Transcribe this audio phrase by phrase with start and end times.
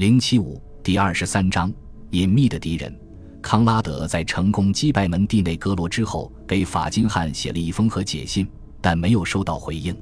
[0.00, 1.70] 零七五第二十三章
[2.12, 2.98] 隐秘的敌人。
[3.42, 8.48] 康拉德在成功击败门第内格罗之后，给法金汉写了一封和解信，
[8.80, 9.94] 但没有收到回应。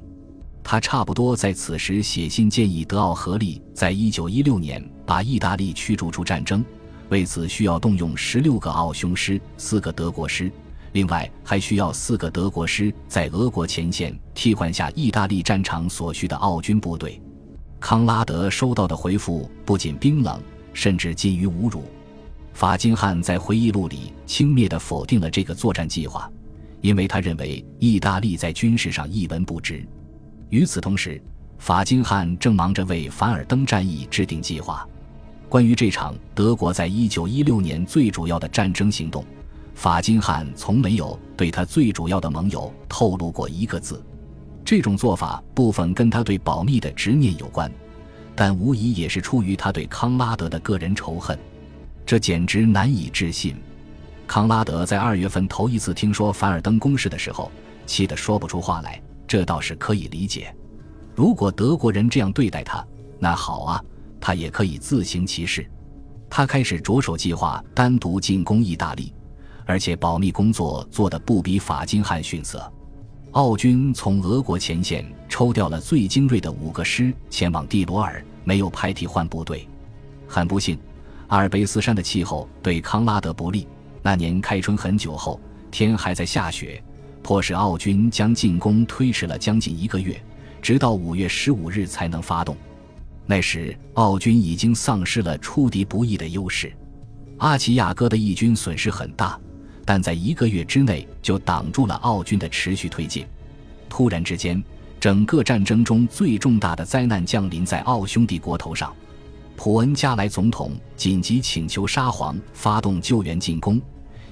[0.63, 6.63] 他差不多在此时写信建议德奥合力在一九一六年把意大利驱逐出战争，
[7.09, 10.49] 为此需要动用十六个奥匈师、四个德国师，
[10.93, 17.21] 另外还需要四个德国师在俄国前线替换下意大利战场所需的奥军部队。
[17.79, 20.39] 康拉德收到的回复不仅冰冷，
[20.73, 21.83] 甚至近于侮辱。
[22.53, 26.29] 法金汉在回忆录里轻蔑地否定了这个作战计划，
[26.81, 29.85] 因为他认为意大利在军事上一文不值。
[30.49, 31.21] 与此同时，
[31.57, 34.85] 法金汉正忙着为凡尔登战役制定计划。
[35.47, 39.23] 关于这场德国在一九一六年最主要的战争行动，
[39.73, 44.03] 法金汉从没有对他最主要的盟友透露过一个字。
[44.69, 47.71] 这种做法部分跟他对保密的执念有关，
[48.35, 51.35] 但无疑也是出于他对康拉德的个人仇恨。
[52.05, 53.55] 这简直难以置信！
[54.27, 57.51] 康拉德在二月份头一次听说凡尔登攻势的时候，
[57.87, 59.01] 气得说不出话来。
[59.27, 60.55] 这倒是可以理解。
[61.15, 62.85] 如果德国人这样对待他，
[63.17, 63.83] 那好啊，
[64.21, 65.67] 他也可以自行其事。
[66.29, 69.11] 他开始着手计划单独进攻意大利，
[69.65, 72.71] 而且保密工作做得不比法金汉逊色。
[73.31, 79.67] 奥军从俄国前线抽调了最精锐的五个师前往蒂罗尔，没有派替换部队。
[80.27, 80.77] 很不幸。
[81.27, 83.67] 阿尔卑斯山的气候对康拉德不利。
[84.01, 86.81] 那年开春很久后，天还在下雪，
[87.21, 90.19] 迫使奥军将进攻推迟了将近一个月，
[90.59, 92.57] 直到五月十五日才能发动。
[93.27, 96.73] 那时，奥军已经丧失了出敌不意的优势。
[97.37, 99.39] 阿齐亚哥的义军损失很大，
[99.89, 103.25] 但在一个月之内就挡住了奥军的持续推进。
[103.89, 104.63] 突然之间，
[104.99, 108.93] 整个战争中最重大的灾难降临在奥匈帝国头上。
[109.55, 113.81] 普恩加莱总统紧急请求沙皇发动救援进攻，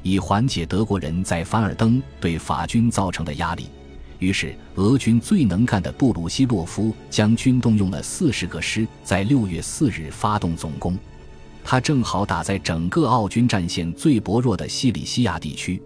[0.04, 3.66] 以缓解德国人在凡尔登对法军造成的压力。
[4.20, 10.96] 于是，俄军最能干的布鲁西洛夫将军动用了四十个师，在六月四日发动总攻。
[11.70, 15.84] 他正好打在整个奥军战线最薄弱的西里西亚地区，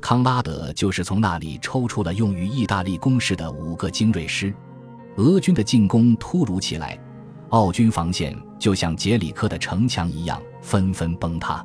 [0.00, 4.52] 康拉德就是从那里抽出了用于意大利攻势的五个精锐师。
[5.18, 6.98] 俄军的进攻突如其来。
[7.50, 11.64] 奥军防线就像杰里克的城墙一样纷纷崩塌，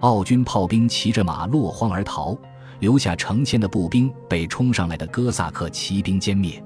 [0.00, 2.34] 奥军炮兵骑着马落荒而逃，
[2.80, 6.64] 留下成千的步兵被冲上来的哥萨克骑兵歼灭。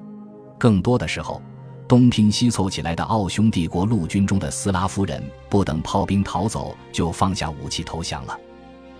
[0.57, 1.41] 更多的时候，
[1.89, 8.39] 东拼西凑起来的奥匈帝国陆军中的斯拉夫人不等炮兵逃走，就放下武器投降了。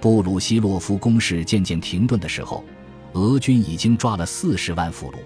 [0.01, 2.63] 布鲁西洛夫攻势渐渐停顿的时候，
[3.13, 5.17] 俄军已经抓了四十万俘虏，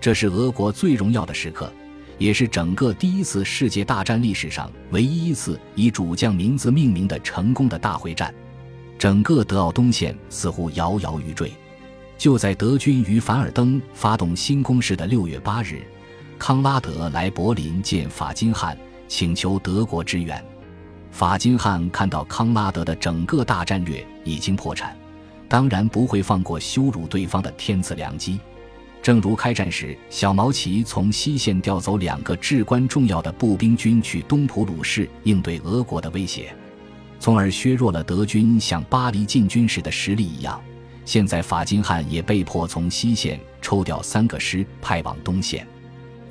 [0.00, 1.72] 这是俄国最荣耀的时刻。
[2.18, 8.32] 也是整个第一次世界大战历史上唯一一次以主将名字命名的成功的大会战，
[8.96, 11.52] 整个德奥东线似乎摇摇欲坠。
[12.16, 15.82] 就在德军于凡尔登发动新攻势的六月八日，
[16.38, 18.76] 康拉德来柏林见法金汉，
[19.06, 20.44] 请求德国支援。
[21.10, 24.96] 法金汉看到康拉德的整个大战略已经破产，
[25.48, 28.40] 当然不会放过羞辱对方的天赐良机。
[29.02, 36.54] 正如开战时，小毛奇从西线调走两个至关重要的步兵军去东普鲁士应对俄国的威胁，
[37.20, 40.60] 从而削弱了德军向巴黎进军时的实力一样，
[41.04, 45.66] 现在法金汉也被迫从西线抽调三个师派往东线。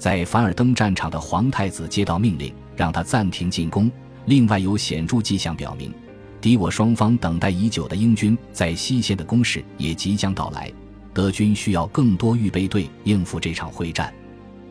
[0.02, 3.92] 在凡尔登战场的皇太子接到命令，让他暂停进攻。
[4.26, 5.94] 另外有显著迹象表明，
[6.42, 10.74] 敌我双方等待已久的英军在西线的攻势也即将到来。
[11.14, 14.12] 德军需要更多预备队应付这场会战。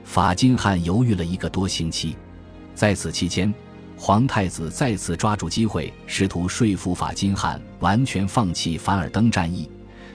[0.03, 2.17] 法金汉犹豫了一个多星期，
[2.75, 3.55] 在此期间，
[3.97, 9.71] 皇太子再次抓住机会，试图说服法金汉完全放弃凡尔登战役，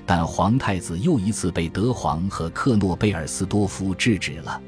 [0.05, 4.61] 但皇太子又一次被德皇和克诺贝尔斯多夫制止了。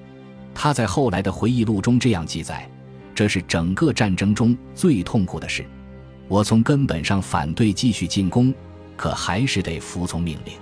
[0.60, 2.68] 他在后来的回忆录中这样记载
[3.14, 5.64] ：“这是整个战争中最痛苦的事。
[6.28, 8.52] 我从根本上反对继续进攻，
[8.96, 10.56] 可还是得服从命令。”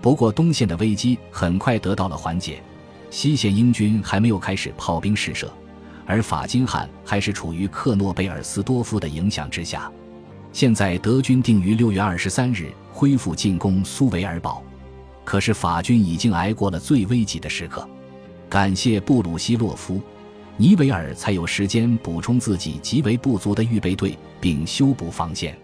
[0.00, 2.62] 不过，东线的危机很快得到了缓解，
[3.10, 5.52] 西线英军还没有开始炮兵试射，
[6.06, 9.90] 而法金汉还是处于克诺贝尔斯多夫的影响之下。
[10.52, 14.62] 现在，德军定于六月二十三日恢复进攻苏维尔堡，
[15.24, 17.84] 可是法军已经挨过了最危急的时刻。
[18.54, 20.00] 感谢布鲁西洛夫，
[20.56, 25.58] 尼维尔才有时间补充自己极为不足的预备队，并修补防线。